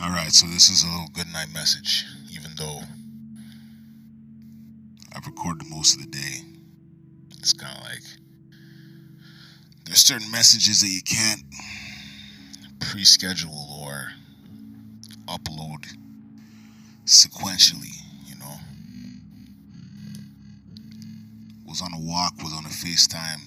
All 0.00 0.10
right, 0.10 0.32
so 0.32 0.46
this 0.46 0.68
is 0.68 0.82
a 0.82 0.86
little 0.86 1.10
good 1.12 1.28
night 1.32 1.52
message, 1.52 2.04
even 2.32 2.50
though 2.56 2.80
I've 5.14 5.26
recorded 5.26 5.68
most 5.68 5.94
of 5.94 6.02
the 6.02 6.08
day. 6.08 6.40
It's 7.38 7.52
kind 7.52 7.76
of 7.76 7.84
like 7.84 8.02
there's 9.84 9.98
certain 9.98 10.30
messages 10.30 10.80
that 10.80 10.88
you 10.88 11.02
can't 11.02 11.42
pre-schedule 12.80 13.54
or 13.80 14.12
upload 15.26 15.86
sequentially, 17.04 17.94
you 18.26 18.36
know. 18.36 18.56
Was 21.66 21.82
on 21.82 21.92
a 21.92 22.00
walk, 22.00 22.42
was 22.42 22.54
on 22.54 22.64
a 22.64 22.70
FaceTime, 22.70 23.42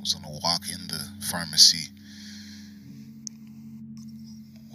was 0.00 0.14
on 0.14 0.24
a 0.24 0.38
walk 0.42 0.62
in 0.72 0.86
the 0.86 1.08
pharmacy 1.30 1.88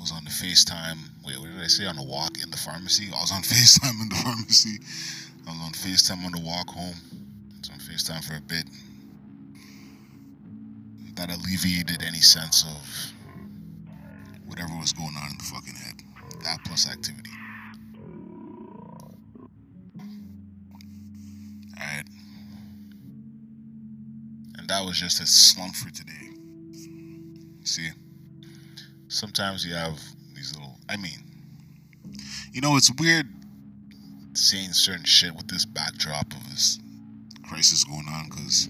was 0.09 0.17
on 0.17 0.23
the 0.23 0.29
FaceTime. 0.29 0.97
Wait, 1.25 1.37
what 1.39 1.49
did 1.49 1.61
I 1.61 1.67
say? 1.67 1.85
On 1.85 1.95
the 1.95 2.03
walk 2.03 2.41
in 2.41 2.49
the 2.49 2.57
pharmacy? 2.57 3.07
I 3.15 3.21
was 3.21 3.31
on 3.31 3.41
FaceTime 3.43 4.01
in 4.01 4.09
the 4.09 4.15
pharmacy. 4.15 4.79
I 5.47 5.51
was 5.51 5.59
on 5.61 5.71
FaceTime 5.71 6.25
on 6.25 6.31
the 6.31 6.41
walk 6.41 6.69
home. 6.69 6.95
I 6.95 7.59
was 7.59 7.69
on 7.69 7.79
FaceTime 7.79 8.23
for 8.23 8.35
a 8.35 8.41
bit. 8.41 8.65
That 11.15 11.29
alleviated 11.29 12.01
any 12.01 12.19
sense 12.19 12.63
of 12.63 13.13
whatever 14.47 14.75
was 14.79 14.93
going 14.93 15.13
on 15.21 15.31
in 15.31 15.37
the 15.37 15.43
fucking 15.43 15.75
head. 15.75 15.95
That 16.43 16.59
plus 16.65 16.89
activity. 16.89 17.31
Alright. 21.77 22.05
And 24.57 24.67
that 24.67 24.85
was 24.85 24.97
just 24.97 25.21
a 25.21 25.25
slump 25.25 25.75
for 25.75 25.91
today. 25.91 26.13
See? 27.63 27.89
Sometimes 29.09 29.65
you 29.65 29.73
have 29.73 29.99
these 30.35 30.55
little. 30.55 30.77
I 30.87 30.95
mean, 30.95 31.19
you 32.53 32.61
know, 32.61 32.77
it's 32.77 32.91
weird 32.97 33.27
seeing 34.33 34.71
certain 34.71 35.05
shit 35.05 35.35
with 35.35 35.47
this 35.47 35.65
backdrop 35.65 36.31
of 36.31 36.49
this 36.49 36.79
crisis 37.47 37.83
going 37.83 38.05
on 38.09 38.29
because 38.29 38.69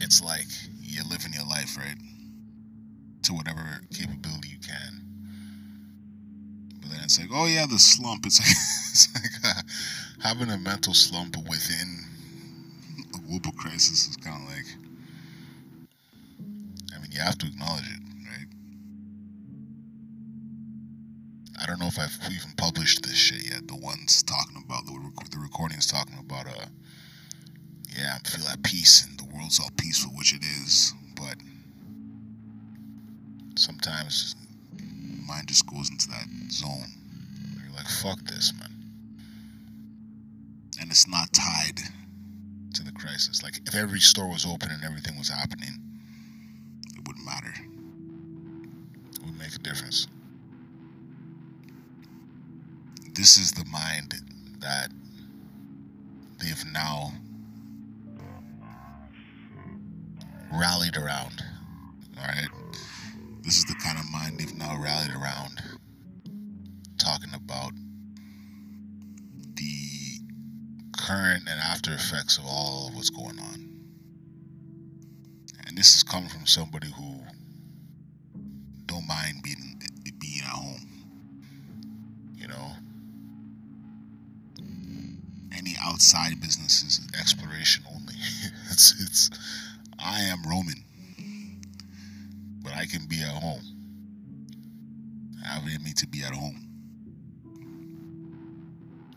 it's 0.00 0.22
like 0.22 0.46
you're 0.80 1.04
living 1.04 1.32
your 1.32 1.46
life, 1.46 1.76
right? 1.76 1.96
To 3.24 3.32
whatever 3.32 3.80
capability 3.92 4.50
you 4.50 4.58
can. 4.58 5.00
But 6.80 6.90
then 6.90 7.00
it's 7.04 7.18
like, 7.18 7.30
oh 7.32 7.46
yeah, 7.46 7.66
the 7.66 7.78
slump. 7.78 8.26
It's 8.26 8.40
like, 8.40 8.50
it's 8.50 9.08
like 9.14 9.56
uh, 9.56 9.62
having 10.22 10.50
a 10.50 10.58
mental 10.58 10.94
slump 10.94 11.36
within 11.48 12.04
a 13.14 13.18
global 13.26 13.52
crisis 13.52 14.08
is 14.08 14.16
kind 14.16 14.42
of 14.42 14.48
like, 14.48 14.66
I 16.94 17.00
mean, 17.00 17.10
you 17.10 17.20
have 17.20 17.38
to 17.38 17.46
acknowledge 17.46 17.84
it. 17.86 18.01
I 21.62 21.66
don't 21.66 21.78
know 21.78 21.86
if 21.86 21.98
I've 21.98 22.18
even 22.24 22.50
published 22.56 23.04
this 23.04 23.14
shit 23.14 23.48
yet. 23.48 23.68
The 23.68 23.76
ones 23.76 24.24
talking 24.24 24.60
about 24.64 24.84
the 24.84 24.98
the 25.30 25.38
recordings 25.38 25.86
talking 25.86 26.18
about 26.18 26.46
uh, 26.46 26.66
yeah, 27.96 28.16
I 28.16 28.28
feel 28.28 28.48
at 28.48 28.62
peace 28.64 29.06
and 29.06 29.16
the 29.16 29.32
world's 29.32 29.60
all 29.60 29.70
peaceful, 29.76 30.10
which 30.16 30.34
it 30.34 30.42
is. 30.42 30.92
But 31.14 31.36
sometimes 33.54 34.34
mind 35.28 35.46
just 35.48 35.66
goes 35.66 35.88
into 35.88 36.08
that 36.08 36.26
zone. 36.50 36.90
You're 37.62 37.76
like, 37.76 37.86
fuck 37.86 38.18
this, 38.24 38.52
man. 38.58 38.70
And 40.80 40.90
it's 40.90 41.06
not 41.06 41.32
tied 41.32 41.78
to 42.74 42.82
the 42.82 42.92
crisis. 42.92 43.44
Like 43.44 43.60
if 43.68 43.76
every 43.76 44.00
store 44.00 44.28
was 44.28 44.44
open 44.44 44.70
and 44.72 44.82
everything 44.82 45.16
was 45.16 45.28
happening, 45.28 45.78
it 46.96 47.06
wouldn't 47.06 47.24
matter. 47.24 47.54
It 49.14 49.24
would 49.24 49.38
make 49.38 49.54
a 49.54 49.58
difference 49.58 50.08
this 53.14 53.36
is 53.36 53.52
the 53.52 53.64
mind 53.66 54.14
that 54.60 54.88
they've 56.40 56.64
now 56.72 57.12
rallied 60.52 60.96
around. 60.96 61.42
All 62.18 62.26
right. 62.26 62.48
This 63.42 63.58
is 63.58 63.64
the 63.64 63.74
kind 63.74 63.98
of 63.98 64.04
mind 64.10 64.38
they've 64.38 64.56
now 64.56 64.78
rallied 64.80 65.14
around 65.14 65.60
talking 66.98 67.34
about 67.34 67.72
the 69.56 70.18
current 70.96 71.42
and 71.48 71.60
after 71.60 71.92
effects 71.92 72.38
of 72.38 72.44
all 72.46 72.88
of 72.88 72.94
what's 72.94 73.10
going 73.10 73.38
on. 73.38 73.68
And 75.66 75.76
this 75.76 75.94
is 75.96 76.02
coming 76.02 76.28
from 76.28 76.46
somebody 76.46 76.88
who 76.88 77.20
don't 78.86 79.06
mind 79.06 79.42
being 79.42 79.80
being 80.18 80.42
at 80.42 80.50
home. 80.50 80.86
You 82.36 82.48
know, 82.48 82.72
any 86.02 86.24
outside 86.24 86.40
businesses 86.40 87.00
exploration 87.18 87.84
only. 87.94 88.14
it's 88.70 89.00
it's 89.00 89.30
I 89.98 90.20
am 90.22 90.42
Roman, 90.48 90.82
but 92.62 92.72
I 92.72 92.86
can 92.86 93.06
be 93.06 93.22
at 93.22 93.34
home. 93.42 93.62
I 95.48 95.58
in 95.58 95.82
me 95.82 95.92
to 95.96 96.06
be 96.06 96.22
at 96.22 96.32
home. 96.32 96.68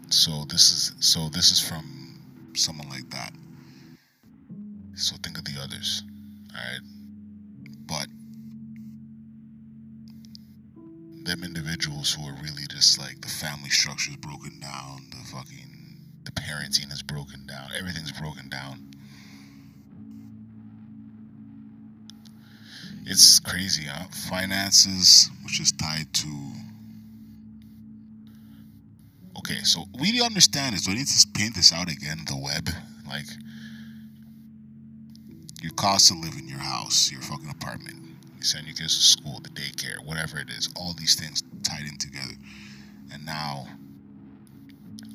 So 0.09 0.46
this 0.50 0.72
is 0.72 0.96
so 1.00 1.29
this 1.29 1.51
is 1.51 1.59
from 1.59 2.22
someone 2.56 2.90
like 2.90 3.09
that. 3.09 3.31
So 4.96 5.16
think 5.23 5.38
of 5.38 5.46
the 5.46 5.59
others. 5.62 6.03
Alright? 6.52 6.81
But 7.88 8.07
them 11.25 11.44
individuals 11.44 12.13
who 12.13 12.28
are 12.28 12.35
really 12.44 12.66
just 12.69 13.00
like 13.00 13.19
the 13.22 13.28
family 13.28 13.69
structure 13.69 14.12
is 14.12 14.17
broken 14.17 14.59
down, 14.59 15.02
the 15.09 15.17
fucking 15.35 15.75
the 16.25 16.31
parenting 16.31 16.91
is 16.91 17.02
broken 17.02 17.46
down. 17.46 17.69
Everything's 17.78 18.12
broken 18.12 18.50
down. 18.50 18.80
It's 23.06 23.40
crazy, 23.40 23.86
huh? 23.86 24.08
Finances, 24.30 25.30
which 25.44 25.59
is 25.59 25.72
tied 25.72 26.12
to. 26.14 26.52
Okay, 29.38 29.62
so 29.64 29.85
we 30.00 30.12
need 30.12 30.19
to 30.19 30.25
understand 30.25 30.74
this. 30.74 30.85
So 30.85 30.91
I 30.91 30.96
need 30.96 31.08
to 31.08 31.28
paint 31.34 31.53
this 31.56 31.72
out 31.72 31.90
again. 31.91 32.22
The 32.25 32.35
web, 32.35 32.68
like 33.08 33.28
your 35.62 35.74
cost 35.74 36.09
of 36.09 36.18
living, 36.18 36.47
your 36.47 36.58
house, 36.59 37.12
your 37.12 37.22
fucking 37.22 37.50
apartment. 37.50 37.97
You 38.38 38.44
send 38.44 38.66
your 38.66 38.75
kids 38.75 38.97
to 38.97 39.03
school, 39.03 39.40
the 39.44 39.50
daycare, 39.50 40.03
whatever 40.03 40.40
it 40.40 40.50
is. 40.50 40.69
All 40.75 40.94
these 40.94 41.14
things 41.14 41.44
tied 41.62 41.85
in 41.88 41.97
together, 41.97 42.34
and 43.14 43.24
now 43.24 43.68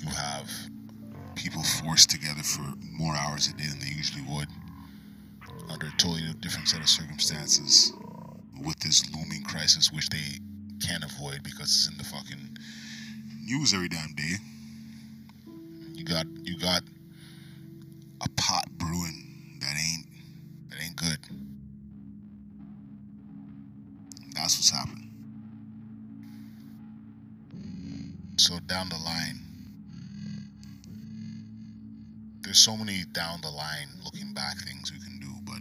you 0.01 0.09
have 0.11 0.49
people 1.41 1.63
forced 1.63 2.11
together 2.11 2.43
for 2.43 2.61
more 2.99 3.15
hours 3.17 3.49
a 3.49 3.55
day 3.55 3.65
than 3.67 3.81
they 3.81 3.87
usually 3.97 4.23
would 4.29 4.49
under 5.71 5.87
a 5.87 5.91
totally 5.93 6.21
different 6.41 6.69
set 6.69 6.81
of 6.81 6.89
circumstances 6.89 7.95
with 8.63 8.79
this 8.81 9.11
looming 9.15 9.43
crisis, 9.45 9.91
which 9.91 10.11
they 10.11 10.39
can't 10.87 11.03
avoid 11.03 11.43
because 11.43 11.63
it's 11.63 11.89
in 11.89 11.97
the 11.97 12.05
fucking 12.05 12.59
news 13.47 13.73
every 13.73 13.89
damn 13.89 14.13
day. 14.15 14.35
You 15.95 16.05
got 16.05 16.27
you 16.43 16.59
got 16.59 16.83
a 18.21 18.29
pot 18.37 18.67
brewing 18.73 19.57
that 19.61 19.75
ain't 19.77 20.07
that 20.69 20.83
ain't 20.83 20.97
good. 20.97 21.19
That's 24.35 24.59
what's 24.59 24.71
happening. 24.71 25.09
So 28.37 28.59
down 28.61 28.91
the 28.91 28.97
line, 28.97 29.50
there's 32.51 32.59
so 32.59 32.77
many 32.77 33.05
down 33.13 33.41
the 33.43 33.49
line 33.49 33.87
looking 34.05 34.33
back 34.35 34.57
things 34.59 34.93
we 34.93 34.99
can 34.99 35.21
do, 35.21 35.33
but 35.45 35.61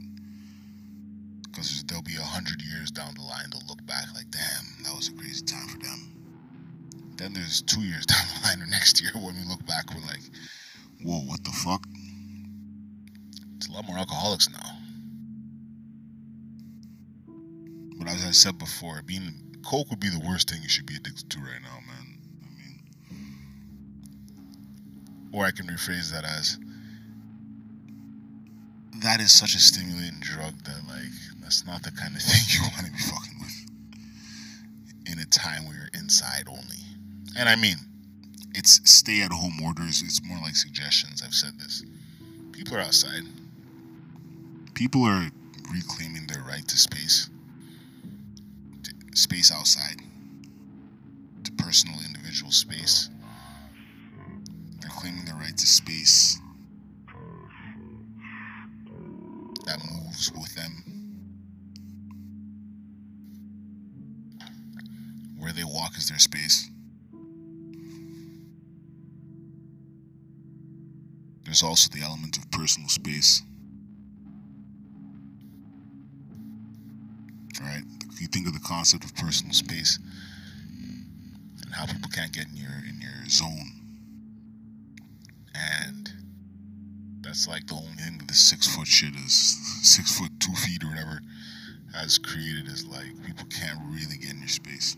because 1.43 1.83
there'll 1.83 2.01
be 2.01 2.15
a 2.15 2.21
hundred 2.23 2.59
years 2.63 2.89
down 2.89 3.13
the 3.13 3.21
line, 3.21 3.45
they'll 3.51 3.61
look 3.67 3.85
back 3.85 4.05
like, 4.15 4.25
damn, 4.31 4.83
that 4.83 4.95
was 4.95 5.07
a 5.07 5.13
crazy 5.13 5.45
time 5.45 5.67
for 5.67 5.77
them. 5.77 6.11
Then 7.15 7.33
there's 7.33 7.61
two 7.61 7.81
years 7.81 8.05
down 8.07 8.25
the 8.33 8.47
line 8.47 8.61
or 8.63 8.65
next 8.65 9.03
year 9.03 9.11
when 9.13 9.35
we 9.35 9.47
look 9.47 9.63
back, 9.67 9.93
we're 9.93 10.01
like, 10.01 10.23
whoa, 11.03 11.19
what 11.19 11.43
the 11.43 11.51
fuck? 11.51 11.85
It's 13.57 13.67
a 13.67 13.71
lot 13.71 13.85
more 13.87 13.99
alcoholics 13.99 14.49
now. 14.49 14.71
But 17.99 18.07
as 18.07 18.25
I 18.25 18.31
said 18.31 18.57
before, 18.57 19.03
being 19.05 19.35
coke 19.63 19.91
would 19.91 19.99
be 19.99 20.09
the 20.09 20.25
worst 20.27 20.49
thing 20.49 20.63
you 20.63 20.69
should 20.69 20.87
be 20.87 20.95
addicted 20.95 21.29
to 21.29 21.37
right 21.37 21.61
now, 21.61 21.77
man. 21.85 22.17
I 22.41 22.49
mean, 22.57 22.81
or 25.31 25.45
I 25.45 25.51
can 25.51 25.67
rephrase 25.67 26.11
that 26.13 26.23
as 26.25 26.57
that 28.97 29.19
is 29.19 29.31
such 29.31 29.55
a 29.55 29.59
stimulating 29.59 30.19
drug 30.19 30.53
that 30.63 30.81
like 30.87 31.11
that's 31.41 31.65
not 31.65 31.83
the 31.83 31.91
kind 31.91 32.15
of 32.15 32.21
thing 32.21 32.41
you 32.49 32.61
want 32.61 32.85
to 32.85 32.91
be 32.91 32.97
fucking 32.99 33.39
with 33.39 33.65
in 35.11 35.19
a 35.19 35.25
time 35.25 35.65
where 35.65 35.75
you're 35.75 36.01
inside 36.01 36.45
only. 36.47 36.83
And 37.37 37.49
I 37.49 37.55
mean, 37.55 37.77
it's 38.53 38.81
stay 38.89 39.21
at 39.21 39.31
home 39.31 39.59
orders. 39.63 40.01
It's 40.01 40.23
more 40.25 40.39
like 40.39 40.55
suggestions. 40.55 41.23
I've 41.25 41.33
said 41.33 41.59
this. 41.59 41.83
People 42.51 42.77
are 42.77 42.81
outside. 42.81 43.23
People 44.73 45.03
are 45.05 45.29
reclaiming 45.71 46.27
their 46.27 46.43
right 46.43 46.67
to 46.67 46.77
space. 46.77 47.29
space 49.13 49.51
outside, 49.51 50.01
to 51.43 51.51
personal 51.53 51.99
individual 52.05 52.51
space. 52.51 53.09
They're 54.79 54.89
claiming 54.91 55.25
the 55.25 55.33
right 55.33 55.57
to 55.57 55.67
space 55.67 56.39
that 59.69 59.79
moves 59.91 60.31
with 60.31 60.55
them. 60.55 60.83
Where 65.37 65.53
they 65.53 65.63
walk 65.63 65.95
is 65.95 66.09
their 66.09 66.17
space. 66.17 66.69
There's 71.45 71.61
also 71.61 71.89
the 71.93 72.03
element 72.03 72.37
of 72.37 72.49
personal 72.51 72.89
space. 72.89 73.43
Right? 77.61 77.83
You 78.19 78.27
think 78.27 78.47
of 78.47 78.53
the 78.53 78.59
concept 78.59 79.03
of 79.03 79.15
personal 79.15 79.53
space 79.53 79.99
and 81.63 81.73
how 81.73 81.85
people 81.85 82.09
can't 82.11 82.33
get 82.33 82.47
in 82.47 82.55
your 82.55 82.71
in 82.87 82.99
your 83.01 83.29
zone. 83.29 83.71
And 85.53 86.11
that's 87.29 87.47
like 87.47 87.67
the 87.67 87.75
only 87.75 87.93
thing 87.93 88.17
that 88.17 88.27
the 88.27 88.33
six 88.33 88.65
foot 88.75 88.87
shit 88.87 89.13
is 89.13 89.31
six 89.83 90.17
foot 90.17 90.31
two 90.39 90.51
feet 90.53 90.83
or 90.83 90.87
whatever 90.87 91.21
has 91.93 92.17
created 92.17 92.67
is 92.67 92.87
like 92.87 93.05
people 93.23 93.45
can't 93.51 93.77
really 93.85 94.17
get 94.17 94.31
in 94.31 94.39
your 94.39 94.47
space. 94.47 94.97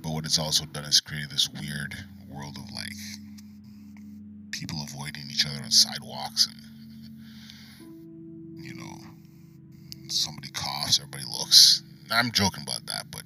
But 0.00 0.12
what 0.12 0.24
it's 0.24 0.38
also 0.38 0.64
done 0.66 0.84
is 0.84 1.00
created 1.00 1.30
this 1.30 1.48
weird 1.50 1.96
world 2.30 2.56
of 2.56 2.70
like 2.70 2.94
people 4.52 4.78
avoiding 4.80 5.24
each 5.28 5.44
other 5.44 5.60
on 5.60 5.72
sidewalks 5.72 6.46
and 6.46 6.62
you 8.64 8.74
know 8.74 8.94
somebody 10.06 10.50
coughs, 10.52 11.00
everybody 11.00 11.24
looks. 11.36 11.82
I'm 12.12 12.30
joking 12.30 12.62
about 12.62 12.86
that, 12.86 13.06
but 13.10 13.24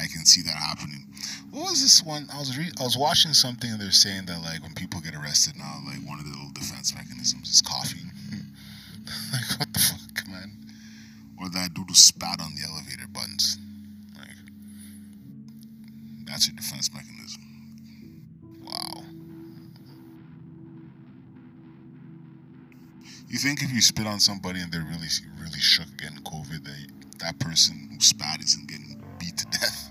I 0.00 0.06
can 0.06 0.24
see 0.24 0.42
that 0.42 0.54
happening. 0.54 1.06
What 1.50 1.70
was 1.70 1.80
this 1.80 2.02
one? 2.02 2.28
I 2.32 2.38
was 2.38 2.58
re- 2.58 2.72
I 2.80 2.82
was 2.82 2.98
watching 2.98 3.32
something 3.32 3.70
and 3.70 3.80
they're 3.80 3.92
saying 3.92 4.26
that 4.26 4.42
like 4.42 4.62
when 4.62 4.74
people 4.74 5.00
get 5.00 5.14
arrested 5.14 5.56
now, 5.56 5.80
like 5.86 6.02
one 6.06 6.18
of 6.18 6.24
the 6.24 6.30
little 6.30 6.50
defense 6.52 6.94
mechanisms 6.94 7.48
is 7.48 7.62
coughing. 7.62 8.10
like 9.32 9.60
what 9.60 9.72
the 9.72 9.78
fuck, 9.78 10.28
man? 10.28 10.50
Or 11.40 11.48
that 11.50 11.74
dude 11.74 11.88
who 11.88 11.94
spat 11.94 12.40
on 12.40 12.54
the 12.54 12.62
elevator 12.68 13.06
buttons. 13.12 13.58
Like 14.18 14.36
that's 16.26 16.48
your 16.48 16.56
defense 16.56 16.90
mechanism. 16.92 17.42
Wow. 18.64 19.04
You 23.28 23.38
think 23.38 23.62
if 23.62 23.72
you 23.72 23.80
spit 23.80 24.06
on 24.06 24.18
somebody 24.18 24.60
and 24.60 24.72
they're 24.72 24.86
really, 24.90 25.08
really 25.40 25.58
shook 25.60 25.96
getting 25.98 26.18
COVID, 26.18 26.64
that 26.64 26.86
that 27.18 27.38
person 27.38 27.88
who 27.92 28.00
spat 28.00 28.40
isn't 28.42 28.68
getting 28.68 29.03
beat 29.24 29.36
to 29.38 29.46
death, 29.46 29.90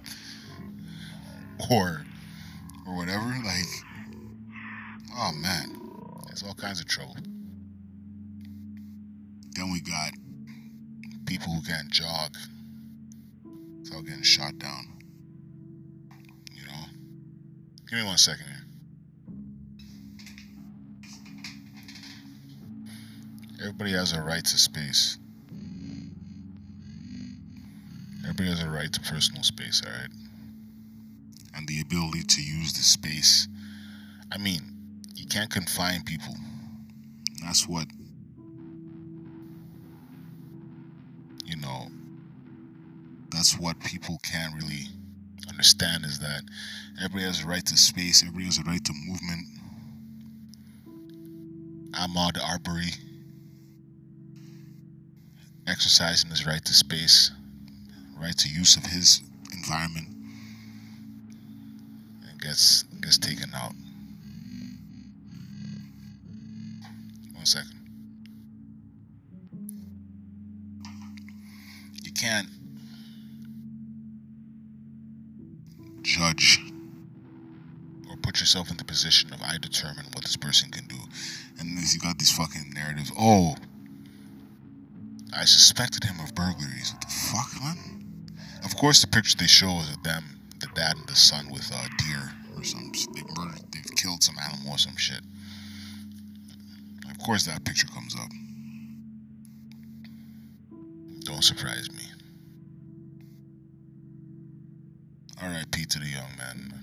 or, 1.72 2.06
or 2.88 2.96
whatever? 2.96 3.26
Like, 3.44 3.66
oh 5.16 5.32
man, 5.34 5.76
there's 6.28 6.44
all 6.44 6.54
kinds 6.54 6.80
of 6.80 6.88
trouble. 6.88 7.16
Then 9.52 9.72
we 9.72 9.82
got 9.82 10.12
people 11.26 11.54
who 11.54 11.62
can't 11.62 11.90
jog 11.90 12.36
without 13.80 14.06
getting 14.06 14.24
shot 14.24 14.58
down. 14.58 14.88
You 16.52 16.66
know, 16.66 16.86
give 17.90 18.00
me 18.00 18.06
one 18.06 18.18
second 18.18 18.46
here. 18.46 18.58
Everybody 23.62 23.92
has 23.94 24.14
a 24.14 24.22
right 24.22 24.44
to 24.44 24.58
space. 24.58 25.18
Everybody 28.34 28.58
has 28.58 28.68
a 28.68 28.72
right 28.72 28.92
to 28.92 29.00
personal 29.00 29.44
space, 29.44 29.84
alright? 29.86 30.10
And 31.56 31.68
the 31.68 31.82
ability 31.82 32.24
to 32.24 32.42
use 32.42 32.74
the 32.74 32.82
space. 32.82 33.48
I 34.32 34.40
mean, 34.40 34.60
you 35.14 35.28
can't 35.28 35.52
confine 35.52 36.02
people. 36.02 36.36
That's 37.46 37.68
what, 37.68 37.86
you 41.46 41.58
know, 41.58 41.90
that's 43.30 43.60
what 43.60 43.80
people 43.82 44.18
can't 44.24 44.56
really 44.56 44.88
understand 45.48 46.04
is 46.04 46.18
that 46.18 46.42
everybody 46.98 47.26
has 47.26 47.44
a 47.44 47.48
right 47.48 47.66
to 47.68 47.78
space, 47.78 48.24
everybody 48.24 48.46
has 48.46 48.58
a 48.58 48.64
right 48.64 48.84
to 48.84 48.94
movement. 48.94 49.46
Ahmaud 51.92 52.42
Arbery 52.44 52.94
exercising 55.68 56.32
his 56.32 56.48
right 56.48 56.66
to 56.66 56.74
space, 56.74 57.30
right 58.20 58.38
to 58.38 58.50
use 58.50 58.78
of 58.78 58.86
his 58.86 59.22
environment, 59.54 60.08
and 62.30 62.42
gets 62.42 62.84
gets 63.02 63.18
taken 63.18 63.52
out. 63.54 63.74
One 67.34 67.46
second. 67.46 67.80
You 72.04 72.12
can't 72.12 72.48
judge 76.02 76.60
or 78.10 78.18
put 78.18 78.40
yourself 78.40 78.70
in 78.70 78.78
the 78.78 78.84
position 78.84 79.34
of 79.34 79.42
I 79.42 79.58
determine 79.58 80.06
what 80.14 80.24
this 80.24 80.38
person 80.38 80.70
can 80.70 80.86
do. 80.88 80.96
And 81.60 81.70
you 81.70 82.00
got 82.00 82.18
these 82.20 82.32
fucking 82.32 82.72
narratives. 82.74 83.12
Oh, 83.18 83.56
I 85.36 85.46
suspected 85.46 86.04
him 86.04 86.20
of 86.20 86.36
burglaries. 86.36 86.94
What 86.94 87.02
the 87.02 87.08
fuck, 87.08 87.62
man? 87.62 87.93
Of 88.64 88.76
course, 88.78 89.02
the 89.02 89.08
picture 89.08 89.38
they 89.38 89.48
show 89.48 89.80
is 89.80 89.90
of 89.90 90.04
them, 90.04 90.40
the 90.60 90.68
dad 90.74 90.96
and 90.98 91.08
the 91.08 91.16
son, 91.16 91.50
with 91.52 91.70
a 91.72 91.90
deer 92.04 92.32
or 92.56 92.64
some. 92.64 92.92
They 93.14 93.22
murdered. 93.38 93.62
They've 93.72 93.96
killed 93.96 94.24
some 94.24 94.36
animal 94.38 94.74
or 94.74 94.78
some 94.78 94.96
shit. 94.96 95.22
Of 97.10 97.18
course, 97.20 97.46
that 97.46 97.64
picture 97.66 97.88
comes 97.88 98.16
up. 98.16 98.30
Don't 101.26 101.44
surprise 101.44 101.90
me. 101.92 102.04
R.I.P. 105.42 105.86
to 105.86 106.00
the 106.00 106.08
young 106.08 106.30
man. 106.38 106.74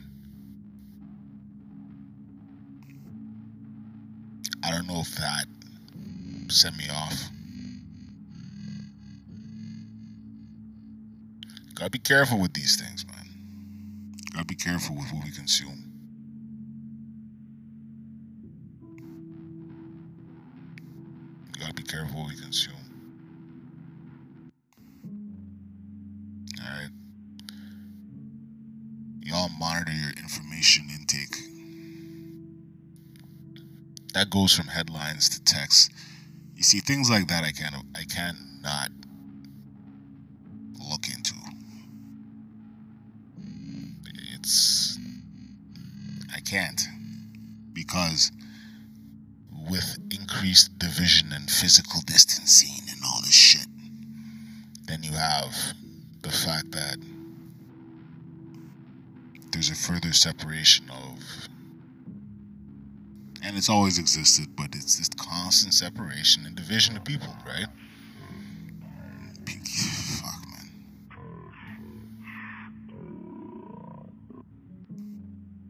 I 4.62 4.70
don't 4.70 4.86
know 4.86 5.00
if 5.00 5.14
that 5.16 5.46
sent 6.48 6.76
me 6.76 6.84
off. 6.90 7.30
Gotta 11.80 11.90
be 11.92 11.98
careful 11.98 12.38
with 12.38 12.52
these 12.52 12.76
things, 12.76 13.06
man. 13.06 13.24
Gotta 14.34 14.44
be 14.44 14.54
careful 14.54 14.94
with 14.96 15.10
what 15.14 15.24
we 15.24 15.30
consume. 15.30 15.82
Gotta 21.58 21.72
be 21.72 21.82
careful 21.82 22.20
what 22.20 22.28
we 22.28 22.36
consume. 22.36 22.74
Alright. 26.62 26.90
Y'all 29.22 29.48
monitor 29.58 29.92
your 29.92 30.12
information 30.18 30.84
intake. 30.90 31.34
That 34.12 34.28
goes 34.28 34.52
from 34.52 34.66
headlines 34.66 35.30
to 35.30 35.42
text. 35.44 35.92
You 36.54 36.62
see, 36.62 36.80
things 36.80 37.08
like 37.08 37.28
that 37.28 37.42
I 37.42 37.52
can't 37.52 37.74
I 37.96 38.04
can't 38.04 38.36
because 47.90 48.30
with 49.68 49.98
increased 50.12 50.78
division 50.78 51.32
and 51.32 51.50
physical 51.50 52.00
distancing 52.06 52.84
and 52.88 53.00
all 53.04 53.20
this 53.22 53.34
shit, 53.34 53.66
then 54.84 55.02
you 55.02 55.10
have 55.12 55.54
the 56.22 56.30
fact 56.30 56.70
that 56.70 56.96
there's 59.50 59.70
a 59.70 59.74
further 59.74 60.12
separation 60.12 60.88
of 60.90 61.48
and 63.42 63.56
it's 63.56 63.70
always 63.70 63.98
existed, 63.98 64.54
but 64.54 64.66
it's 64.66 64.98
this 64.98 65.08
constant 65.08 65.72
separation 65.74 66.44
and 66.46 66.54
division 66.54 66.96
of 66.96 67.04
people, 67.04 67.34
right? 67.46 67.66
Fuck, 69.46 70.46
man. 70.46 70.70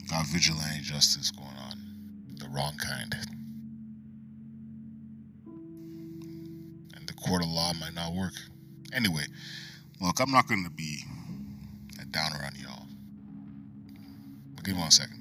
Got 0.09 0.27
vigilante 0.27 0.81
justice 0.83 1.31
going 1.31 1.49
on, 1.49 1.70
wrong 2.61 2.77
kind. 2.77 3.17
And 6.95 7.07
the 7.07 7.15
court 7.15 7.43
of 7.43 7.49
law 7.49 7.73
might 7.81 7.95
not 7.95 8.13
work. 8.13 8.35
Anyway, 8.93 9.25
look, 10.01 10.21
I'm 10.21 10.31
not 10.31 10.47
going 10.47 10.65
to 10.65 10.71
be 10.71 10.99
a 12.01 12.05
downer 12.05 12.45
on 12.45 12.53
y'all. 12.61 12.87
But 14.55 14.65
give 14.65 14.75
me 14.75 14.81
one 14.81 14.91
second. 14.91 15.17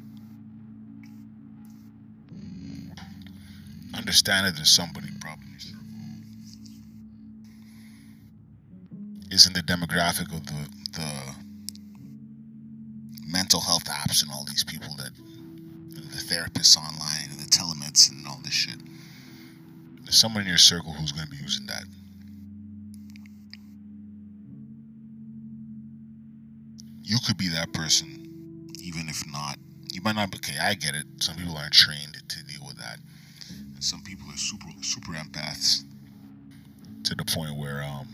understand 3.95 4.47
that 4.47 4.55
there's 4.55 4.69
somebody 4.69 5.07
probably 5.19 5.45
isn't 9.31 9.53
the 9.53 9.61
demographic 9.61 10.33
of 10.33 10.45
the 10.45 10.69
the 10.93 11.35
mental 13.27 13.61
health 13.61 13.85
apps 13.85 14.23
and 14.23 14.31
all 14.31 14.45
these 14.45 14.63
people 14.63 14.89
that 14.97 15.11
therapists 16.29 16.77
online 16.77 17.29
and 17.31 17.39
the 17.39 17.49
telemedicine 17.49 18.19
and 18.19 18.27
all 18.27 18.39
this 18.43 18.53
shit. 18.53 18.77
There's 20.03 20.17
someone 20.17 20.43
in 20.43 20.47
your 20.49 20.57
circle 20.57 20.93
who's 20.93 21.11
going 21.11 21.25
to 21.25 21.31
be 21.31 21.37
using 21.37 21.65
that. 21.65 21.83
You 27.03 27.17
could 27.25 27.37
be 27.37 27.49
that 27.49 27.73
person, 27.73 28.67
even 28.81 29.09
if 29.09 29.23
not. 29.31 29.57
You 29.91 30.01
might 30.03 30.15
not. 30.15 30.29
Be 30.29 30.37
okay, 30.37 30.59
I 30.61 30.75
get 30.75 30.93
it. 30.93 31.05
Some 31.19 31.35
people 31.35 31.57
aren't 31.57 31.73
trained 31.73 32.15
to 32.27 32.43
deal 32.43 32.61
with 32.67 32.77
that, 32.77 32.99
and 33.49 33.83
some 33.83 34.01
people 34.01 34.27
are 34.29 34.37
super 34.37 34.67
super 34.81 35.13
empaths 35.13 35.83
to 37.03 37.15
the 37.15 37.25
point 37.25 37.57
where 37.57 37.81
um 37.81 38.07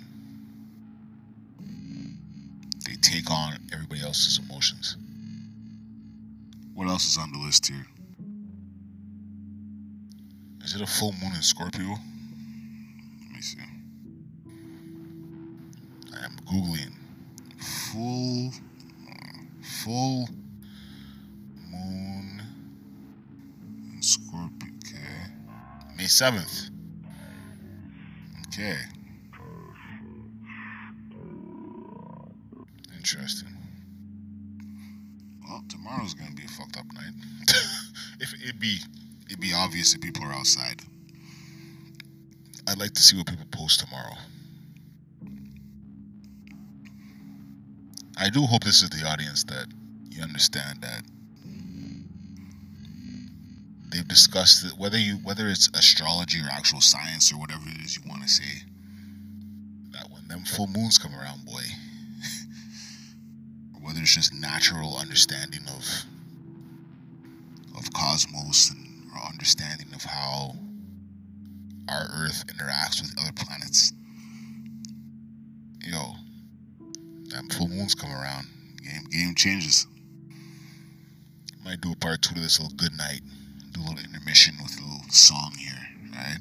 they 2.86 2.96
take 3.02 3.30
on 3.30 3.58
everybody 3.74 4.02
else's 4.02 4.40
emotions. 4.40 4.96
What 6.74 6.88
else 6.88 7.06
is 7.06 7.18
on 7.18 7.32
the 7.34 7.40
list 7.40 7.68
here? 7.68 7.86
Is 10.66 10.74
it 10.74 10.82
a 10.82 10.88
full 10.88 11.14
moon 11.22 11.32
in 11.36 11.44
Scorpio? 11.44 11.90
Let 11.90 13.32
me 13.32 13.40
see. 13.40 13.60
I 16.12 16.26
am 16.26 16.36
googling 16.48 16.92
full 17.60 18.52
full 19.62 20.28
moon 21.70 22.42
in 23.94 24.02
Scorpio. 24.02 24.72
Okay, 24.88 25.32
May 25.98 26.08
seventh. 26.08 26.72
Okay. 28.48 28.76
Interesting. 32.98 33.56
Well, 35.48 35.64
tomorrow's 35.70 36.16
gonna 36.16 36.32
be 36.32 36.46
a 36.46 36.48
fucked 36.48 36.78
up 36.78 36.86
night. 36.96 37.14
if 38.20 38.34
it 38.44 38.60
be, 38.60 38.80
it'd 39.28 39.40
be 39.40 39.54
obvious 39.54 39.94
that 39.94 40.02
people 40.02 40.24
are 40.24 40.34
outside. 40.34 40.82
I'd 42.68 42.80
like 42.80 42.94
to 42.94 43.02
see 43.02 43.18
what 43.18 43.28
people 43.28 43.46
post 43.52 43.80
tomorrow. 43.80 44.16
I 48.18 48.30
do 48.30 48.42
hope 48.42 48.64
this 48.64 48.82
is 48.82 48.90
the 48.90 49.06
audience 49.06 49.44
that 49.46 49.68
you 50.10 50.24
understand 50.24 50.82
that 50.82 51.04
they've 53.92 54.08
discussed 54.08 54.78
whether 54.78 54.98
you 54.98 55.16
whether 55.24 55.48
it's 55.48 55.70
astrology 55.74 56.40
or 56.40 56.50
actual 56.52 56.82
science 56.82 57.32
or 57.32 57.38
whatever 57.38 57.64
it 57.68 57.86
is 57.86 57.98
you 57.98 58.04
want 58.10 58.24
to 58.24 58.30
say. 58.30 58.64
That 59.92 60.10
when 60.12 60.28
them 60.28 60.44
full 60.44 60.68
moons 60.68 60.98
come 60.98 61.14
around, 61.14 61.46
boy, 61.46 61.62
whether 63.82 64.00
it's 64.00 64.16
just 64.16 64.34
natural 64.34 64.98
understanding 64.98 65.62
of 65.68 65.86
of 67.78 67.94
cosmos 67.94 68.72
and 68.72 68.85
or 69.16 69.28
understanding 69.28 69.88
of 69.94 70.04
how 70.04 70.56
our 71.90 72.08
Earth 72.14 72.46
interacts 72.48 73.02
with 73.02 73.14
other 73.20 73.32
planets. 73.34 73.94
Yo, 75.86 76.16
them 77.30 77.48
full 77.50 77.68
moons 77.68 77.96
come 77.96 78.12
around, 78.12 78.48
game 78.84 79.04
game 79.12 79.36
changes. 79.36 79.88
Might 81.64 81.82
do 81.82 81.92
a 81.92 81.96
part 81.96 82.22
two 82.22 82.36
to 82.36 82.42
this 82.42 82.60
little 82.60 82.76
good 82.76 82.96
night. 82.98 83.22
Do 83.72 83.82
a 83.82 83.84
little 83.84 84.00
intermission 84.00 84.56
with 84.62 84.78
a 84.80 84.84
little 84.84 85.10
song 85.10 85.54
here, 85.58 85.88
right? 86.14 86.40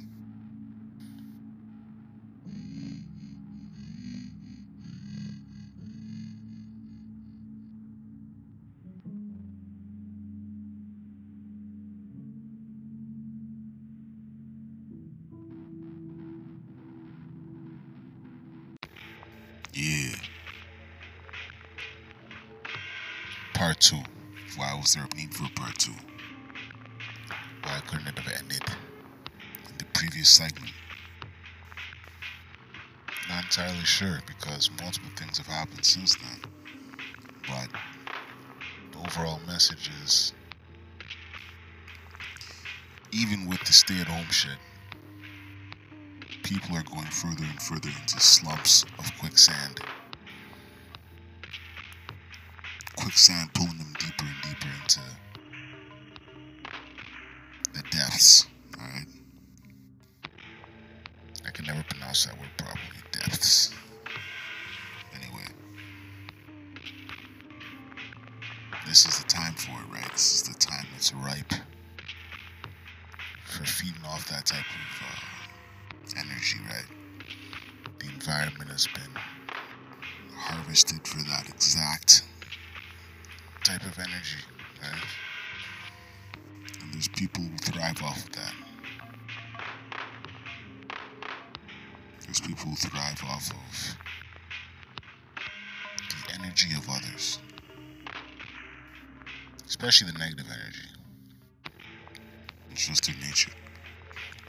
Yeah. 19.75 20.15
Part 23.55 23.81
two. 23.81 23.99
Why 24.57 24.73
was 24.75 24.95
there 24.95 25.05
a 25.05 25.17
need 25.17 25.35
for 25.35 25.49
part 25.57 25.77
two? 25.79 25.93
Why 27.65 27.81
couldn't 27.89 28.07
it 28.07 28.19
have 28.21 28.33
ended 28.41 28.63
in 29.69 29.79
the 29.79 29.85
previous 29.87 30.31
segment? 30.31 30.71
Not 33.29 33.45
entirely 33.45 33.85
sure 33.85 34.21
because 34.27 34.71
multiple 34.81 35.11
things 35.17 35.39
have 35.39 35.49
happened 35.49 35.85
since 35.85 36.15
then. 36.15 36.41
But 37.49 37.69
the 38.93 38.99
overall 38.99 39.41
message 39.49 39.91
is 40.05 40.35
even 43.11 43.49
with 43.49 43.61
the 43.65 43.73
stay 43.73 44.01
at 44.01 44.07
home 44.07 44.31
shit, 44.31 44.59
people 46.55 46.77
are 46.77 46.83
going 46.85 47.07
further 47.07 47.43
and 47.43 47.61
further 47.61 47.89
into 47.89 48.21
slumps 48.21 48.85
of 49.01 49.11
quicksand. 49.19 49.81
Quicksand 52.97 53.53
pulling 53.55 53.77
them 53.77 53.93
deeper 53.99 54.25
and 54.25 54.43
deeper 54.43 54.69
into 54.81 55.01
the 57.73 57.83
depths. 57.91 58.47
Alright? 58.81 59.07
I 61.45 61.51
can 61.51 61.65
never 61.67 61.83
pronounce 61.91 62.25
that 62.27 62.39
word 62.39 62.51
properly. 62.57 63.03
Depths. 63.11 63.75
Anyway. 65.13 65.49
This 68.87 69.07
is 69.07 69.19
the 69.19 69.29
time 69.29 69.55
for 69.55 69.73
it, 69.73 69.93
right? 69.93 70.13
This 70.13 70.35
is 70.37 70.43
the 70.45 70.55
time 70.55 70.87
that's 70.93 71.13
ripe 71.15 71.53
for 73.45 73.65
feeding 73.65 74.05
off 74.07 74.29
that 74.29 74.47
type 74.47 74.61
of 74.61 75.03
uh, 75.03 75.44
energy, 76.45 76.59
right? 76.69 76.87
The 77.99 78.07
environment 78.07 78.71
has 78.71 78.87
been 78.87 79.11
harvested 80.35 81.07
for 81.07 81.19
that 81.29 81.49
exact 81.49 82.23
type 83.65 83.83
of 83.83 83.99
energy, 83.99 84.45
right? 84.83 85.05
And 86.83 86.93
there's 86.93 87.09
people 87.09 87.43
who 87.45 87.57
thrive 87.59 88.03
off 88.03 88.19
of 88.27 88.33
that. 88.33 88.55
There's 92.25 92.41
people 92.41 92.71
who 92.71 92.77
thrive 92.77 93.23
off 93.25 93.51
of 93.51 93.97
the 96.09 96.35
energy 96.35 96.77
of 96.77 96.89
others, 96.91 97.39
especially 99.67 100.11
the 100.13 100.19
negative 100.19 100.47
energy. 100.47 100.89
It's 102.71 102.87
just 102.89 103.07
their 103.07 103.17
nature. 103.27 103.53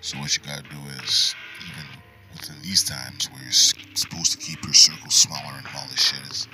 So 0.01 0.17
what 0.17 0.35
you 0.35 0.43
gotta 0.43 0.63
do 0.63 0.77
is, 1.03 1.35
even 1.65 1.85
within 2.33 2.55
these 2.61 2.83
times 2.83 3.29
where 3.31 3.41
you're 3.43 3.51
supposed 3.51 4.31
to 4.33 4.37
keep 4.37 4.63
your 4.63 4.73
circle 4.73 5.09
smaller 5.09 5.53
and 5.57 5.67
all 5.75 5.87
this 5.89 6.01
shit 6.01 6.19
is, 6.31 6.47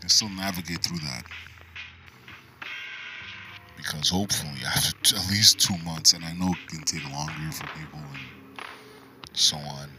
can 0.00 0.08
still 0.08 0.28
navigate 0.30 0.82
through 0.82 0.98
that. 0.98 1.24
Because 3.76 4.08
hopefully 4.08 4.60
after 4.66 5.16
at 5.16 5.28
least 5.30 5.60
two 5.60 5.76
months, 5.84 6.12
and 6.12 6.24
I 6.24 6.32
know 6.34 6.50
it 6.52 6.68
can 6.68 6.82
take 6.82 7.04
longer 7.10 7.52
for 7.52 7.66
people 7.78 8.00
and 8.00 8.66
so 9.32 9.56
on, 9.56 9.90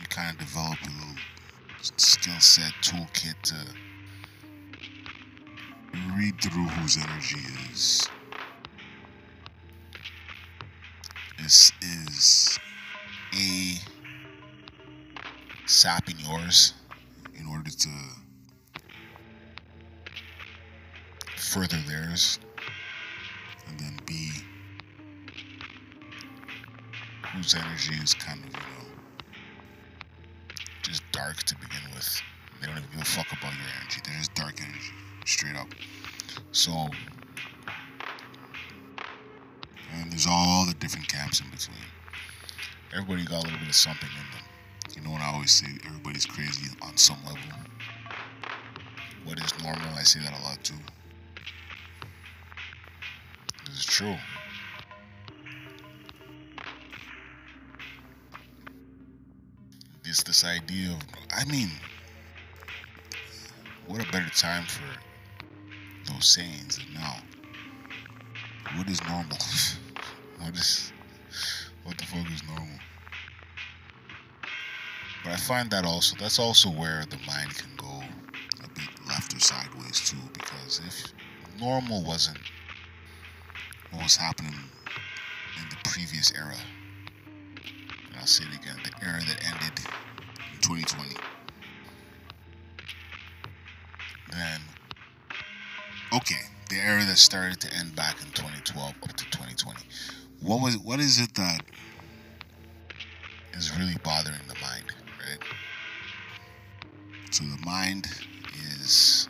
you 0.00 0.06
kind 0.08 0.30
of 0.32 0.38
develop 0.38 0.78
a 0.82 0.90
little 0.90 1.16
skill 1.96 2.38
set 2.40 2.72
toolkit 2.82 3.40
to 3.42 3.56
read 6.16 6.40
through 6.40 6.68
whose 6.68 6.96
energy 6.96 7.40
is 7.72 8.08
is 11.44 11.72
is 11.82 12.58
a 13.34 13.78
sapping 15.66 16.16
yours 16.18 16.74
in 17.38 17.46
order 17.46 17.70
to 17.70 17.88
further 21.36 21.78
theirs. 21.86 22.38
And 23.68 23.78
then 23.78 23.98
b 24.06 24.30
whose 27.32 27.54
energy 27.54 27.94
is 28.02 28.14
kind 28.14 28.40
of 28.44 28.50
you 28.50 28.52
know 28.52 28.88
just 30.82 31.02
dark 31.12 31.36
to 31.44 31.54
begin 31.56 31.80
with. 31.94 32.20
They 32.60 32.66
don't 32.66 32.76
even 32.76 32.90
give 32.92 33.00
a 33.00 33.04
fuck 33.04 33.26
about 33.32 33.52
your 33.52 33.68
energy. 33.80 34.00
They're 34.04 34.18
just 34.18 34.34
dark 34.34 34.60
energy 34.60 34.92
straight 35.24 35.56
up. 35.56 35.68
So 36.52 36.88
and 40.02 40.10
there's 40.10 40.26
all 40.28 40.66
the 40.66 40.74
different 40.74 41.08
camps 41.08 41.40
in 41.40 41.48
between. 41.50 41.76
Everybody 42.92 43.24
got 43.24 43.42
a 43.42 43.46
little 43.46 43.58
bit 43.58 43.68
of 43.68 43.74
something 43.74 44.08
in 44.10 44.36
them. 44.36 44.96
You 44.96 45.02
know 45.02 45.12
what 45.12 45.22
I 45.22 45.32
always 45.32 45.52
say? 45.52 45.68
Everybody's 45.86 46.26
crazy 46.26 46.70
on 46.82 46.96
some 46.96 47.18
level. 47.24 47.40
What 49.24 49.38
is 49.38 49.62
normal? 49.62 49.88
I 49.96 50.02
say 50.02 50.20
that 50.20 50.38
a 50.38 50.42
lot 50.42 50.58
too. 50.62 50.74
This 53.66 53.78
is 53.78 53.86
true. 53.86 54.16
it's 60.04 60.22
this 60.24 60.44
idea 60.44 60.90
of, 60.90 60.98
I 61.34 61.42
mean, 61.46 61.70
what 63.86 64.06
a 64.06 64.12
better 64.12 64.28
time 64.28 64.64
for 64.64 64.84
those 66.12 66.26
sayings 66.26 66.76
than 66.76 66.92
now. 66.92 67.16
What 68.76 68.90
is 68.90 69.02
normal? 69.08 69.38
what 70.44 70.54
is, 70.56 70.92
what 71.84 71.96
the 71.98 72.04
fuck 72.04 72.30
is 72.32 72.42
normal? 72.44 72.78
But 75.24 75.32
I 75.32 75.36
find 75.36 75.70
that 75.70 75.84
also, 75.84 76.16
that's 76.18 76.38
also 76.38 76.68
where 76.68 77.04
the 77.10 77.18
mind 77.26 77.54
can 77.54 77.70
go 77.76 78.02
a 78.64 78.68
bit 78.68 78.88
left 79.06 79.34
or 79.34 79.40
sideways 79.40 80.00
too, 80.10 80.16
because 80.32 80.80
if 80.86 81.12
normal 81.60 82.02
wasn't 82.02 82.38
what 83.90 84.02
was 84.02 84.16
happening 84.16 84.54
in 84.54 85.68
the 85.70 85.76
previous 85.88 86.32
era, 86.32 86.56
and 88.08 88.16
I'll 88.18 88.26
say 88.26 88.44
it 88.44 88.60
again, 88.60 88.78
the 88.82 89.06
era 89.06 89.20
that 89.20 89.44
ended 89.44 89.78
in 90.52 90.58
2020, 90.60 91.14
then, 94.32 94.60
okay, 96.14 96.40
the 96.68 96.76
era 96.76 97.04
that 97.04 97.18
started 97.18 97.60
to 97.60 97.72
end 97.74 97.94
back 97.94 98.16
in 98.22 98.28
2012 98.32 98.94
up 99.02 99.12
to 99.12 99.24
2020, 99.26 99.78
what 100.42 100.60
was, 100.60 100.78
what 100.78 101.00
is 101.00 101.20
it 101.20 101.34
that 101.34 101.62
is 103.54 103.76
really 103.78 103.96
bothering 104.02 104.40
the 104.48 104.56
mind? 104.60 104.92
right? 105.20 105.38
So 107.30 107.44
the 107.44 107.64
mind 107.64 108.08
is 108.80 109.28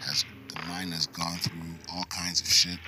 has 0.00 0.24
the 0.48 0.62
mind 0.66 0.92
has 0.94 1.06
gone 1.06 1.36
through 1.36 1.60
all 1.92 2.04
kinds 2.04 2.40
of 2.40 2.48
shit, 2.48 2.78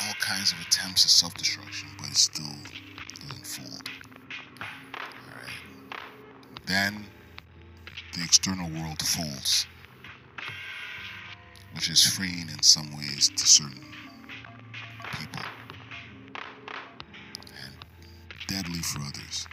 all 0.00 0.14
kinds 0.20 0.52
of 0.52 0.60
attempts 0.60 1.04
at 1.04 1.10
self-destruction, 1.10 1.88
but 1.98 2.08
it 2.08 2.16
still 2.16 2.44
doesn't 3.20 3.46
fall. 3.46 3.78
Alright. 4.60 5.96
Then 6.66 7.06
the 8.14 8.22
external 8.22 8.68
world 8.70 9.00
folds, 9.00 9.66
which 11.74 11.90
is 11.90 12.04
freeing 12.06 12.48
in 12.50 12.62
some 12.62 12.94
ways 12.96 13.30
to 13.34 13.46
certain 13.46 13.82
for 18.62 19.00
others. 19.00 19.48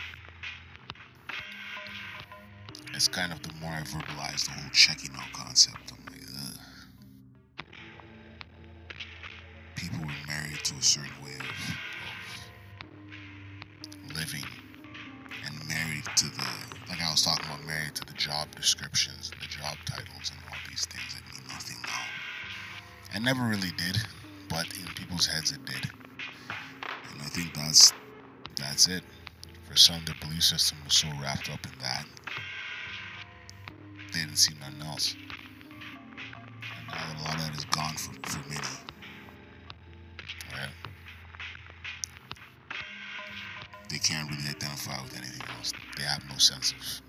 It's 2.94 3.08
kind 3.08 3.32
of 3.32 3.42
the 3.42 3.54
more 3.62 3.72
I 3.72 3.82
verbalize 3.82 4.46
the 4.46 4.52
whole 4.52 4.70
checking 4.72 5.12
out 5.16 5.32
concept, 5.34 5.92
I'm 5.92 6.06
like, 6.12 6.22
ugh. 6.38 6.60
People 9.76 10.00
were 10.00 10.28
married 10.28 10.64
to 10.64 10.76
a 10.76 10.82
certain 10.82 11.12
way 11.24 11.36
of, 11.40 11.76
of 14.10 14.18
living 14.18 14.46
and 15.46 15.68
married 15.68 16.06
to 16.18 16.26
the, 16.26 16.48
like 16.90 17.02
I 17.02 17.12
was 17.12 17.24
talking 17.24 17.46
about, 17.46 17.66
married 17.66 17.96
to 17.96 18.06
the 18.06 18.14
job 18.14 18.54
descriptions, 18.56 19.32
the 19.42 19.48
job 19.48 19.78
titles, 19.86 20.32
and 20.32 20.40
all 20.50 20.58
these 20.70 20.86
things 20.86 21.16
that 21.16 21.24
mean 21.34 21.48
nothing 21.48 21.78
now. 21.84 22.06
I 23.14 23.20
never 23.20 23.44
really 23.44 23.72
did, 23.78 23.98
but 24.50 24.66
in 24.78 24.86
people's 24.96 25.26
heads 25.26 25.52
it 25.52 25.64
did. 25.66 25.90
And 27.12 27.22
I 27.22 27.30
think 27.30 27.54
that's 27.54 27.94
that's 28.60 28.88
it. 28.88 29.04
For 29.70 29.76
some, 29.78 30.04
their 30.06 30.16
belief 30.22 30.44
system 30.44 30.78
was 30.84 30.94
so 30.94 31.08
wrapped 31.22 31.50
up 31.50 31.60
in 31.66 31.80
that, 31.80 32.06
they 34.14 34.20
didn't 34.20 34.38
see 34.38 34.54
nothing 34.60 34.82
else. 34.82 35.16
And 36.78 36.88
now 36.88 36.96
that 36.96 37.20
a 37.20 37.24
lot 37.24 37.36
of 37.36 37.42
that 37.42 37.58
is 37.58 37.66
gone 37.66 37.94
for, 37.96 38.14
for 38.30 38.50
many, 38.50 38.62
right? 40.54 40.70
They 43.90 43.98
can't 44.00 44.30
really 44.30 44.50
identify 44.50 45.02
with 45.04 45.16
anything 45.18 45.42
else. 45.58 45.74
They 45.98 46.04
have 46.04 46.24
no 46.30 46.38
sense 46.38 46.74
of 46.74 47.02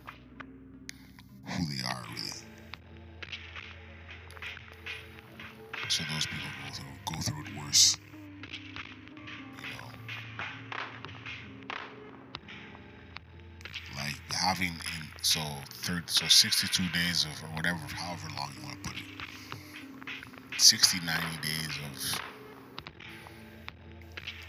who 1.52 1.64
they 1.74 1.82
are, 1.82 2.04
really. 2.14 2.30
So 5.88 6.04
those 6.12 6.26
people 6.26 6.50
go 6.64 6.72
through, 6.72 7.14
go 7.14 7.20
through 7.20 7.44
it 7.46 7.64
worse. 7.64 7.96
Having 14.50 14.74
in 14.74 15.06
so 15.22 15.38
third 15.86 16.02
so 16.10 16.26
62 16.26 16.82
days 16.88 17.24
of 17.24 17.30
or 17.44 17.54
whatever 17.54 17.78
however 17.94 18.26
long 18.36 18.50
you 18.58 18.66
want 18.66 18.82
to 18.82 18.90
put 18.90 18.98
it. 18.98 19.06
60 20.60 20.98
90 21.06 21.22
days 21.40 21.78
of 21.86 22.20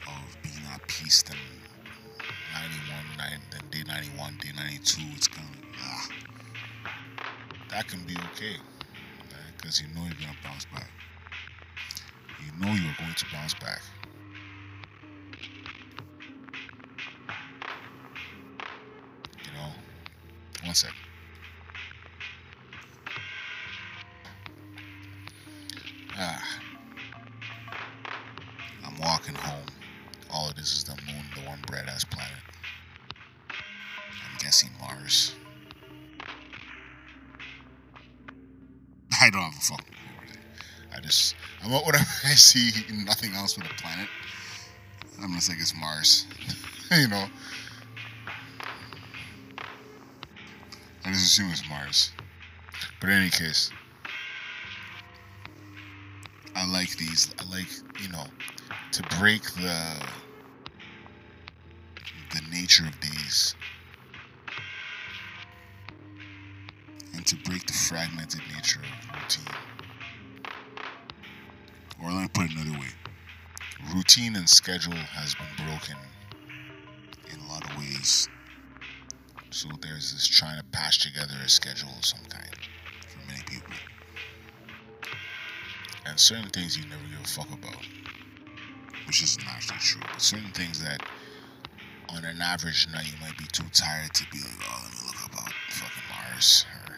of 0.10 0.42
being 0.42 0.66
at 0.74 0.82
peace 0.88 1.22
then 1.22 1.38
91 2.52 3.06
9, 3.16 3.42
then 3.52 3.62
day 3.70 3.84
91 3.86 4.38
day 4.42 4.50
92 4.56 5.02
it's 5.16 5.28
gonna 5.28 5.46
ah, 5.78 6.08
that 7.70 7.88
can 7.88 8.02
be 8.08 8.16
okay 8.34 8.58
because 9.56 9.84
right? 9.84 9.88
you 9.88 9.96
know 9.96 10.02
you're 10.08 10.18
gonna 10.20 10.38
bounce 10.44 10.66
back. 10.66 10.90
You 12.40 12.66
know 12.66 12.74
you're 12.74 12.98
going 12.98 13.14
to 13.14 13.26
bounce 13.32 13.54
back 13.54 13.82
One 20.72 20.76
sec. 20.76 20.94
Ah. 26.18 26.60
I'm 28.86 28.98
walking 29.02 29.36
home. 29.36 29.66
All 30.32 30.48
of 30.48 30.56
this 30.56 30.78
is 30.78 30.86
the 30.86 30.92
moon, 30.92 31.26
the 31.36 31.42
one 31.42 31.60
bread 31.68 31.90
ass 31.90 32.06
planet. 32.06 32.32
I'm 33.50 34.38
guessing 34.40 34.70
Mars. 34.80 35.34
I 39.20 39.30
don't 39.30 39.42
have 39.42 39.54
a 39.54 39.60
fucking 39.60 39.94
clue. 39.94 40.40
I 40.96 41.02
just, 41.02 41.36
I'm 41.66 41.72
whatever 41.72 41.98
I 42.24 42.36
see, 42.36 42.72
nothing 43.04 43.34
else 43.34 43.56
but 43.56 43.70
a 43.70 43.74
planet. 43.74 44.08
I'm 45.18 45.28
gonna 45.28 45.42
say 45.42 45.56
it's 45.60 45.76
Mars. 45.76 46.28
you 46.92 47.10
know. 47.10 47.26
I 51.12 51.14
just 51.14 51.42
it's 51.42 51.68
Mars. 51.68 52.12
But 53.02 53.10
in 53.10 53.18
any 53.18 53.30
case, 53.30 53.70
I 56.56 56.66
like 56.72 56.96
these. 56.96 57.36
I 57.38 57.54
like, 57.54 57.68
you 58.02 58.08
know, 58.14 58.24
to 58.94 59.04
break 59.20 59.44
the 59.56 60.08
the 62.34 62.42
nature 62.50 62.86
of 62.86 62.98
days 63.02 63.56
and 67.14 67.26
to 67.26 67.36
break 67.44 67.66
the 67.66 67.74
fragmented 67.74 68.40
nature 68.56 68.80
of 68.80 69.22
routine. 69.22 69.56
Or 72.02 72.10
let 72.10 72.22
me 72.22 72.30
put 72.34 72.46
it 72.46 72.52
another 72.54 72.80
way. 72.80 72.88
Routine 73.94 74.38
and 74.38 74.48
schedule 74.48 74.94
has 74.94 75.36
been 75.36 75.68
broken 75.68 75.98
in 77.34 77.40
a 77.42 77.48
lot 77.52 77.70
of 77.70 77.78
ways 77.78 78.30
so 79.52 79.68
there's 79.82 80.14
this 80.14 80.26
trying 80.26 80.61
patch 80.82 81.00
together 81.00 81.36
a 81.46 81.50
schedule 81.50 81.90
of 81.96 82.04
some 82.04 82.26
kind 82.28 82.50
for 83.08 83.20
many 83.28 83.44
people. 83.46 83.74
And 86.08 86.20
certain 86.20 86.50
things 86.50 86.76
you 86.76 86.84
never 86.90 87.04
give 87.04 87.24
a 87.24 87.28
fuck 87.28 87.52
about, 87.54 87.86
which 89.06 89.22
is 89.22 89.38
not 89.40 89.50
actually 89.58 89.78
true. 89.78 90.02
But 90.12 90.20
certain 90.20 90.50
things 90.52 90.82
that 90.84 91.04
on 92.10 92.26
an 92.26 92.42
average 92.42 92.88
night 92.92 93.06
you 93.06 93.20
might 93.22 93.38
be 93.38 93.46
too 93.52 93.66
tired 93.72 94.12
to 94.16 94.26
be 94.32 94.40
like, 94.40 94.58
oh, 94.64 94.82
let 94.84 94.92
me 94.92 95.00
look 95.06 95.32
about 95.32 95.54
fucking 95.70 96.04
Mars 96.10 96.66
or 96.74 96.96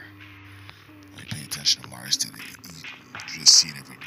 let 1.18 1.26
me 1.26 1.30
pay 1.30 1.44
attention 1.44 1.84
to 1.84 1.90
Mars 1.90 2.16
today. 2.16 2.40
You 2.40 3.40
just 3.42 3.54
see 3.54 3.68
it 3.68 3.76
every 3.78 3.96
day. 3.96 4.02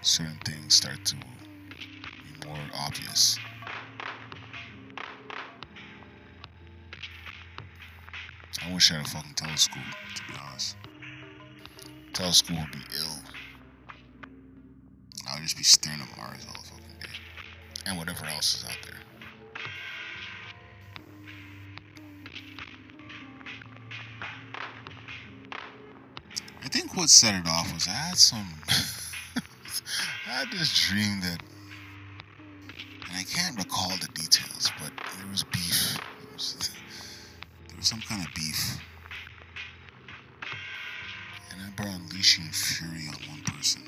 Certain 0.00 0.38
things 0.44 0.74
start 0.74 1.04
to 1.04 1.14
be 1.14 2.48
more 2.48 2.58
obvious. 2.74 3.38
I 8.64 8.72
wish 8.72 8.92
I 8.92 8.96
had 8.96 9.06
a 9.06 9.08
fucking 9.08 9.34
telescope, 9.34 9.82
to 10.14 10.22
be 10.32 10.38
honest. 10.38 10.76
Telescope 12.12 12.58
would 12.58 12.70
be 12.72 12.84
ill. 12.96 13.18
I 15.28 15.34
would 15.34 15.42
just 15.42 15.56
be 15.56 15.64
staring 15.64 16.00
at 16.00 16.16
Mars 16.16 16.46
all 16.46 16.62
the 16.62 16.68
fucking 16.68 16.96
day. 17.00 17.18
And 17.86 17.98
whatever 17.98 18.24
else 18.26 18.54
is 18.54 18.64
out 18.64 18.78
there. 18.84 19.00
I 26.62 26.68
think 26.68 26.96
what 26.96 27.10
set 27.10 27.34
it 27.34 27.48
off 27.48 27.72
was 27.74 27.88
I 27.88 27.92
had 27.92 28.16
some. 28.16 28.46
I 30.26 30.30
had 30.30 30.52
this 30.52 30.72
dream 30.88 31.20
that 31.22 31.42
And 33.08 33.16
I 33.16 33.24
can't 33.24 33.56
recall 33.58 33.90
the 34.00 34.08
details, 34.14 34.70
but 34.80 34.92
there 35.18 35.30
was 35.30 35.42
beef. 35.44 35.98
Was 36.32 36.70
some 37.82 38.00
kind 38.02 38.24
of 38.26 38.32
beef. 38.34 38.78
And 41.50 41.60
I 41.60 41.64
remember 41.64 41.84
unleashing 41.84 42.44
fury 42.52 43.08
on 43.08 43.16
one 43.28 43.42
person. 43.42 43.82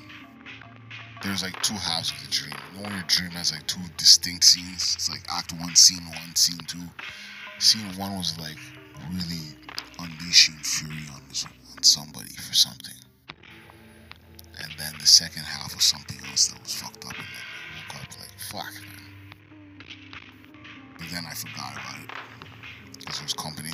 there's 1.23 1.41
like 1.43 1.59
two 1.61 1.75
halves 1.75 2.11
of 2.11 2.19
the 2.21 2.31
dream. 2.31 2.55
When 2.81 2.91
your 2.91 3.03
dream 3.07 3.31
has 3.31 3.51
like 3.51 3.65
two 3.67 3.81
distinct 3.97 4.43
scenes? 4.43 4.95
It's 4.95 5.09
like 5.09 5.23
act 5.31 5.53
one, 5.53 5.75
scene 5.75 6.05
one, 6.05 6.35
scene 6.35 6.59
two. 6.67 6.79
Scene 7.59 7.87
one 7.97 8.17
was 8.17 8.37
like 8.39 8.57
really 9.11 9.55
unleashing 9.99 10.55
fury 10.55 11.07
on, 11.13 11.21
on 11.75 11.83
somebody 11.83 12.29
for 12.35 12.53
something. 12.53 12.95
And 14.61 14.71
then 14.77 14.93
the 14.99 15.07
second 15.07 15.43
half 15.43 15.73
was 15.75 15.83
something 15.83 16.17
else 16.29 16.47
that 16.47 16.61
was 16.61 16.73
fucked 16.73 17.05
up 17.05 17.13
and 17.15 17.25
then 17.27 17.45
I 17.73 17.93
woke 17.93 18.03
up 18.03 18.19
like, 18.19 18.39
fuck. 18.39 18.73
But 20.97 21.07
then 21.11 21.25
I 21.29 21.33
forgot 21.33 21.73
about 21.73 21.99
it. 22.03 22.11
There 23.05 23.23
was 23.23 23.33
company. 23.33 23.71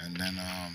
And 0.00 0.16
then 0.16 0.38
um 0.38 0.74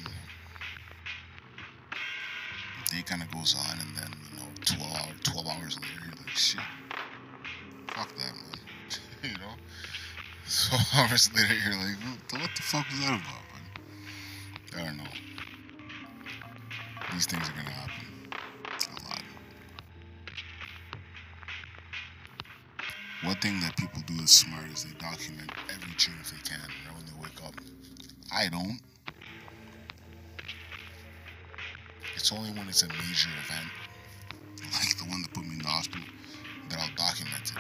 day 2.94 3.02
kind 3.02 3.24
of 3.24 3.32
goes 3.32 3.56
on 3.58 3.80
and 3.80 3.98
then, 3.98 4.12
you 4.32 4.38
know, 4.38 4.50
12 4.66 4.82
hours, 4.94 5.16
12 5.24 5.48
hours 5.48 5.80
later, 5.82 5.94
you're 6.06 6.16
like, 6.16 6.30
shit. 6.30 6.62
Fuck 7.88 8.16
that, 8.16 8.34
man. 8.34 8.60
you 9.24 9.38
know? 9.40 9.56
12 10.70 10.90
hours 11.10 11.30
later, 11.34 11.56
you're 11.66 11.74
like, 11.74 11.98
what 12.32 12.52
the 12.56 12.62
fuck 12.62 12.88
was 12.90 13.00
that 13.00 13.20
about, 13.20 13.44
man? 13.50 13.66
I 14.76 14.86
don't 14.86 14.98
know. 14.98 15.12
These 17.14 17.26
things 17.26 17.50
are 17.50 17.54
gonna 17.54 17.70
happen. 17.70 18.06
A 18.72 19.10
lot. 19.10 19.22
One 23.24 23.36
thing 23.38 23.60
that 23.62 23.76
people 23.78 24.02
do 24.06 24.22
is 24.24 24.32
smart 24.32 24.66
is 24.72 24.84
they 24.84 24.98
document 25.00 25.52
every 25.70 25.94
dream 25.98 26.18
if 26.22 26.32
they 26.32 26.38
can, 26.48 26.60
you 26.60 26.90
know, 26.90 26.96
when 26.96 27.06
they 27.06 27.22
wake 27.22 27.44
up. 27.46 27.56
I 28.36 28.50
don't. 28.50 28.80
It's 32.16 32.32
only 32.32 32.50
when 32.52 32.68
it's 32.68 32.82
a 32.82 32.88
major 32.88 33.30
event, 33.46 33.70
like 34.74 34.98
the 34.98 35.04
one 35.04 35.22
that 35.22 35.32
put 35.34 35.46
me 35.46 35.54
in 35.54 35.60
the 35.60 35.68
hospital, 35.68 36.06
that 36.70 36.80
I'll 36.80 36.96
document 36.96 37.36
it. 37.44 37.52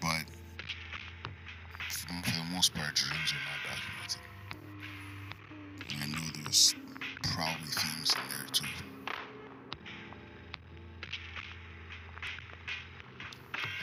But 0.00 0.24
for, 1.88 2.08
the 2.08 2.44
most 2.52 2.74
part, 2.74 2.94
dreams 2.94 3.32
are 3.32 3.44
not 3.46 3.60
documented. 3.68 4.22
And 5.92 6.02
I 6.02 6.06
know 6.18 6.26
there's 6.42 6.74
probably 7.22 7.68
themes 7.68 8.12
in 8.12 8.22
there 8.28 8.48
too. 8.50 8.66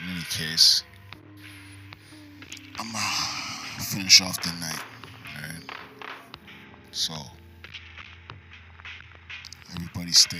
In 0.02 0.10
any 0.10 0.24
case, 0.24 0.82
I'm 2.78 2.92
gonna 2.92 2.98
finish 3.98 4.20
off 4.20 4.40
the 4.42 4.52
night. 4.60 4.80
Alright? 5.34 5.72
So, 6.92 7.14
everybody 9.74 10.12
stay 10.12 10.38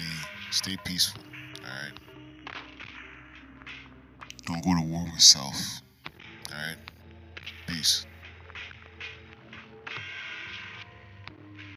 stay 0.52 0.76
peaceful. 0.84 1.20
Alright? 1.64 1.98
Don't 4.46 4.62
go 4.62 4.76
to 4.76 4.82
war 4.82 5.04
with 5.12 5.20
self. 5.20 5.56
Alright? 6.52 6.78
Peace. 7.66 8.06